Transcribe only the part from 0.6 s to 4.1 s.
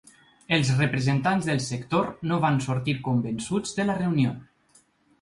representants del sector no van sortir convençuts de la